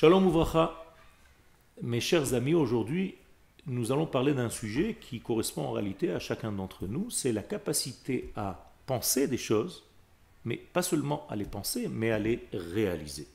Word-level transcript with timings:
Shalom 0.00 0.28
Ouvracha. 0.28 0.82
Mes 1.82 2.00
chers 2.00 2.32
amis, 2.32 2.54
aujourd'hui, 2.54 3.16
nous 3.66 3.92
allons 3.92 4.06
parler 4.06 4.32
d'un 4.32 4.48
sujet 4.48 4.96
qui 4.98 5.20
correspond 5.20 5.66
en 5.66 5.72
réalité 5.72 6.10
à 6.10 6.18
chacun 6.18 6.52
d'entre 6.52 6.86
nous, 6.86 7.10
c'est 7.10 7.32
la 7.32 7.42
capacité 7.42 8.32
à 8.34 8.72
penser 8.86 9.28
des 9.28 9.36
choses, 9.36 9.84
mais 10.46 10.56
pas 10.56 10.80
seulement 10.80 11.26
à 11.28 11.36
les 11.36 11.44
penser, 11.44 11.86
mais 11.86 12.12
à 12.12 12.18
les 12.18 12.48
réaliser. 12.54 13.28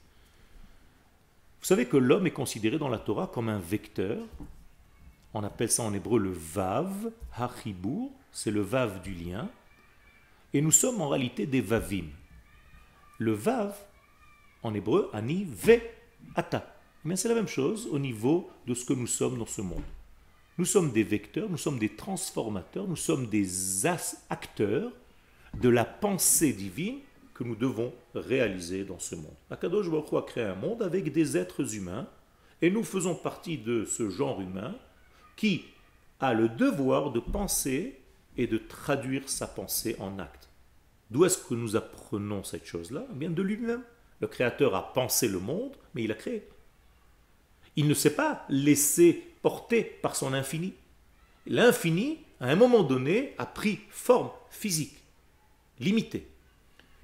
Vous 1.60 1.68
savez 1.68 1.86
que 1.86 1.98
l'homme 1.98 2.26
est 2.26 2.32
considéré 2.32 2.80
dans 2.80 2.90
la 2.90 2.98
Torah 2.98 3.30
comme 3.32 3.50
un 3.50 3.60
vecteur. 3.60 4.18
On 5.36 5.44
appelle 5.44 5.70
ça 5.70 5.84
en 5.84 5.94
hébreu 5.94 6.18
le 6.18 6.32
vav, 6.32 7.12
hachibur, 7.38 8.10
c'est 8.32 8.50
le 8.50 8.62
vav 8.62 9.04
du 9.04 9.14
lien. 9.14 9.52
Et 10.52 10.62
nous 10.62 10.72
sommes 10.72 11.00
en 11.00 11.10
réalité 11.10 11.46
des 11.46 11.62
vavim. 11.62 12.08
Le 13.20 13.34
vav, 13.34 13.78
en 14.64 14.74
hébreu, 14.74 15.12
ani 15.14 15.46
ve 15.48 15.80
ata. 16.36 16.76
Mais 17.04 17.16
c'est 17.16 17.30
la 17.30 17.36
même 17.36 17.48
chose 17.48 17.88
au 17.92 18.00
niveau 18.00 18.50
de 18.66 18.74
ce 18.74 18.86
que 18.86 18.94
nous 18.94 19.08
sommes 19.08 19.38
dans 19.38 19.46
ce 19.46 19.62
monde. 19.62 19.84
Nous 20.58 20.66
sommes 20.66 20.92
des 20.92 21.04
vecteurs, 21.04 21.50
nous 21.50 21.58
sommes 21.58 21.80
des 21.80 21.96
transformateurs, 21.96 22.88
nous 22.88 22.96
sommes 22.96 23.28
des 23.28 23.86
acteurs 23.86 24.92
de 25.62 25.70
la 25.70 25.86
pensée 25.86 26.54
divine 26.54 27.00
que 27.34 27.44
nous 27.44 27.56
devons 27.56 27.94
réaliser 28.14 28.86
dans 28.86 29.00
ce 29.00 29.16
monde. 29.16 29.36
Akadosh 29.52 29.90
Baruch 29.90 30.14
a 30.14 30.22
créé 30.22 30.44
un 30.46 30.56
monde 30.56 30.82
avec 30.82 31.12
des 31.12 31.38
êtres 31.38 31.76
humains 31.76 32.08
et 32.62 32.72
nous 32.72 32.84
faisons 32.84 33.16
partie 33.16 33.58
de 33.58 33.84
ce 33.86 34.10
genre 34.10 34.40
humain 34.42 34.74
qui 35.36 35.66
a 36.22 36.34
le 36.34 36.48
devoir 36.48 37.12
de 37.12 37.20
penser 37.20 38.00
et 38.38 38.48
de 38.48 38.58
traduire 38.58 39.28
sa 39.30 39.48
pensée 39.48 39.96
en 40.00 40.18
acte. 40.20 40.50
D'où 41.12 41.26
est-ce 41.26 41.38
que 41.38 41.54
nous 41.54 41.76
apprenons 41.76 42.44
cette 42.44 42.66
chose-là? 42.66 43.06
Eh 43.12 43.16
Bien 43.16 43.30
de 43.30 43.42
lui-même. 43.42 43.84
Le 44.22 44.28
Créateur 44.28 44.76
a 44.76 44.94
pensé 44.94 45.28
le 45.28 45.40
monde, 45.40 45.76
mais 45.94 46.04
il 46.04 46.12
a 46.12 46.16
créé. 46.16 46.48
Il 47.76 47.88
ne 47.88 47.94
s'est 47.94 48.16
pas 48.16 48.46
laissé 48.50 49.24
porter 49.42 49.84
par 49.84 50.16
son 50.16 50.34
infini. 50.34 50.74
L'infini, 51.46 52.20
à 52.40 52.48
un 52.48 52.56
moment 52.56 52.84
donné, 52.84 53.34
a 53.38 53.46
pris 53.46 53.80
forme 53.90 54.32
physique, 54.50 54.98
limitée. 55.80 56.28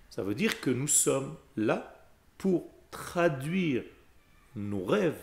Ça 0.09 0.23
veut 0.23 0.35
dire 0.35 0.59
que 0.61 0.69
nous 0.69 0.87
sommes 0.87 1.35
là 1.55 1.93
pour 2.37 2.65
traduire 2.89 3.83
nos 4.55 4.83
rêves, 4.83 5.21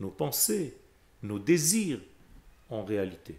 nos 0.00 0.10
pensées, 0.10 0.76
nos 1.22 1.38
désirs 1.38 2.00
en 2.70 2.84
réalité. 2.84 3.38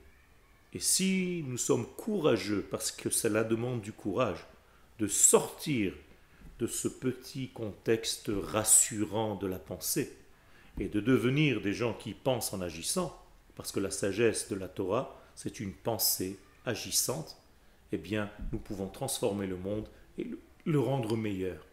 Et 0.74 0.80
si 0.80 1.44
nous 1.48 1.58
sommes 1.58 1.88
courageux, 1.96 2.68
parce 2.70 2.92
que 2.92 3.10
cela 3.10 3.44
demande 3.44 3.82
du 3.82 3.94
courage, 3.94 4.46
de 5.00 5.08
sortir 5.08 5.94
de 6.60 6.68
ce 6.68 6.88
petit 6.88 7.50
contexte 7.50 8.32
rassurant 8.34 9.36
de 9.36 9.48
la 9.48 9.60
pensée 9.60 10.16
et 10.80 10.88
de 10.88 11.00
devenir 11.00 11.62
des 11.62 11.74
gens 11.74 11.94
qui 11.94 12.14
pensent 12.14 12.54
en 12.54 12.62
agissant, 12.62 13.22
parce 13.56 13.72
que 13.72 13.80
la 13.80 13.92
sagesse 13.92 14.50
de 14.50 14.56
la 14.56 14.68
Torah, 14.68 15.22
c'est 15.36 15.60
une 15.60 15.74
pensée 15.74 16.40
agissante, 16.66 17.38
eh 17.92 17.98
bien, 17.98 18.30
nous 18.52 18.60
pouvons 18.60 18.88
transformer 18.88 19.48
le 19.48 19.58
monde 19.58 19.88
et 20.18 20.30
le 20.66 20.80
rendre 20.80 21.16
meilleur. 21.16 21.66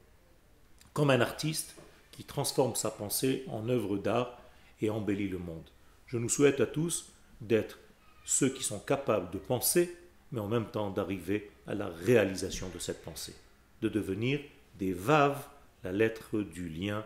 Comme 0.92 1.10
un 1.10 1.20
artiste 1.20 1.74
qui 2.10 2.24
transforme 2.24 2.74
sa 2.74 2.90
pensée 2.90 3.44
en 3.48 3.68
œuvre 3.68 3.96
d'art 3.96 4.38
et 4.80 4.90
embellit 4.90 5.28
le 5.28 5.38
monde. 5.38 5.68
Je 6.06 6.18
nous 6.18 6.28
souhaite 6.28 6.60
à 6.60 6.66
tous 6.66 7.12
d'être 7.40 7.78
ceux 8.24 8.50
qui 8.50 8.62
sont 8.62 8.78
capables 8.78 9.30
de 9.30 9.38
penser, 9.38 9.96
mais 10.30 10.40
en 10.40 10.48
même 10.48 10.70
temps 10.70 10.90
d'arriver 10.90 11.50
à 11.66 11.74
la 11.74 11.88
réalisation 11.88 12.68
de 12.68 12.78
cette 12.78 13.02
pensée, 13.02 13.34
de 13.80 13.88
devenir 13.88 14.40
des 14.78 14.92
vaves, 14.92 15.46
la 15.84 15.92
lettre 15.92 16.40
du 16.40 16.68
lien 16.68 17.04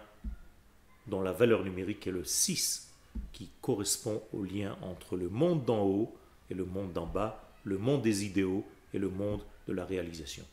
dont 1.06 1.22
la 1.22 1.32
valeur 1.32 1.64
numérique 1.64 2.06
est 2.06 2.12
le 2.12 2.24
6, 2.24 2.92
qui 3.32 3.50
correspond 3.60 4.22
au 4.32 4.42
lien 4.42 4.76
entre 4.82 5.16
le 5.16 5.28
monde 5.28 5.64
d'en 5.64 5.84
haut 5.84 6.14
et 6.50 6.54
le 6.54 6.64
monde 6.64 6.92
d'en 6.92 7.06
bas, 7.06 7.50
le 7.64 7.78
monde 7.78 8.02
des 8.02 8.24
idéaux 8.24 8.64
et 8.92 8.98
le 8.98 9.08
monde 9.08 9.42
de 9.66 9.72
la 9.72 9.84
réalisation. 9.84 10.44